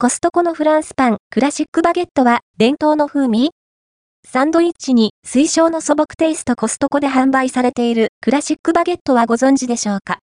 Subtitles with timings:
[0.00, 3.50] コストコのフランスパン、クラシックバゲットは伝統の風味？
[4.24, 10.20] サンドイッチに推奨の素朴テイストコストコで販売されているクラシックバゲットはご存知でしょうか？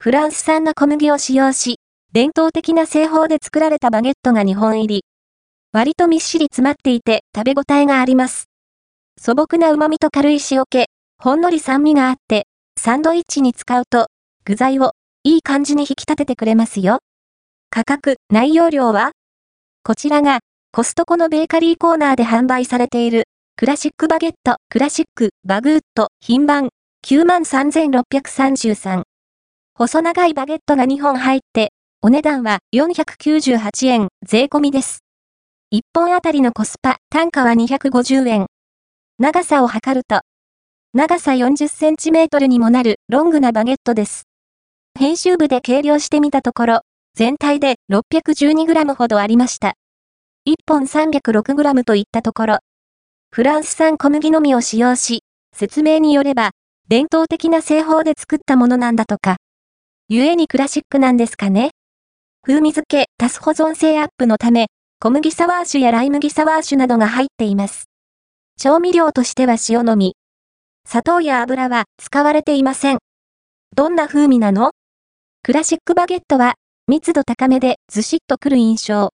[0.00, 1.76] フランス産の小麦を使用し、
[2.12, 5.04] 伝統的な製法で作られたバゲットが2本入り。
[5.70, 8.46] 割とみっしり詰まっていて食べ応えがあります。
[9.20, 10.86] 素朴な旨味と軽い塩気、
[11.22, 14.08] ほんのり酸味があって、サンドイッチに使うと、
[14.44, 16.98] 具材をいい感じに引き立ててくれますよ。
[17.76, 19.12] 価格、内容量は？
[19.84, 20.38] こちらが、
[20.72, 23.24] コストコのベーカリーコーナーで販売されている、
[23.54, 26.70] クラシックバゲット、クラシック、バグーット、品番、
[27.06, 29.02] 93,633。
[29.74, 35.00] 細長いバゲットが2本入って、お値段は498円、税込みです。
[35.74, 38.46] 1本あたりのコスパ、単価は250円。
[39.18, 40.22] 長さを測ると、
[40.94, 44.22] 長さ40センチメートルにもなるロングなバゲットです。
[44.98, 46.80] 編集部で計量してみたところ、
[47.16, 49.72] 全体で 612g ほどありました。
[50.46, 52.58] 1本 306g といったところ、
[53.30, 55.20] フランス産小麦のみを使用し、
[55.54, 56.50] 説明によれば、
[56.88, 59.36] 伝統的な製法で作ったものなんだとか。
[60.10, 61.70] 故にクラシックなんですかね
[62.46, 64.66] 風味付け、足す保存性アップのため、
[65.00, 67.86] 小麦サワー酒やライ麦サワー酒などが入っています。
[68.60, 70.16] 調味料としては塩のみ。
[70.86, 72.98] 砂糖や油は使われていません。
[73.74, 74.72] どんな風味なの？
[75.42, 76.56] クラシックバゲットは
[76.88, 79.10] 密度高めでずしっとくる印象。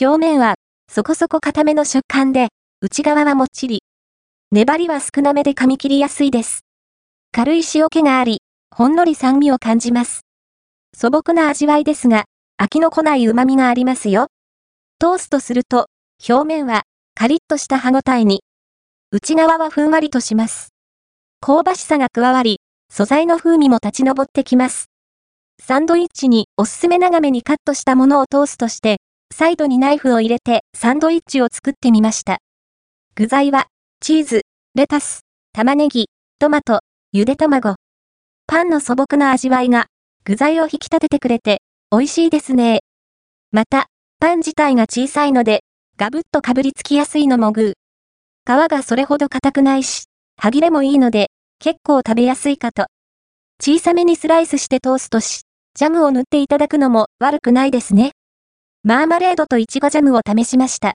[0.00, 0.54] 表面は
[0.90, 2.48] そこそこ固めの食感で、
[2.80, 3.82] 内側はもっちり。
[4.50, 6.60] 粘りは少なめで噛み切りやすいです。
[7.32, 8.38] 軽い塩気があり、
[8.74, 10.22] ほんのり酸味を感じます。
[10.94, 12.24] 素朴な味わいですが、
[12.58, 14.28] 飽きのこない旨味がありますよ。
[14.98, 15.88] トーストすると、
[16.26, 18.42] 表面はカリッとした歯ごたえに、
[19.10, 20.70] 内側はふんわりとします。
[21.42, 22.60] 香ばしさが加わり、
[22.90, 24.86] 素材の風味も立ち上ってきます。
[25.68, 28.98] サンドイッチにおすすめ長めにカットしたものをトーストして、
[29.34, 32.38] サイドにナイフを入れてサンドイッチを作ってみました。
[33.16, 33.66] 具材は、
[33.98, 34.42] チーズ、
[34.76, 35.22] レタス、
[35.52, 36.06] 玉ねぎ、
[36.38, 37.74] トマト、ゆで卵。
[38.46, 39.86] パンの素朴な味わいが、
[40.22, 42.82] 具材を引き立ててくれて、美味しいですね。
[43.50, 43.88] また、
[44.20, 45.64] パン自体が小さいので、
[45.96, 48.68] ガブッとかぶりつきやすいのもグー。
[48.68, 50.04] 皮がそれほど硬くないし、
[50.36, 52.86] 歯切れもいいので、結構食べやすいかと。
[53.60, 55.45] 小さめにスライスしてトーストし、
[55.76, 58.12] ジャムを塗っていただくのも悪くないですね。
[58.82, 60.94] マーマレードとイチゴジャムを試しました。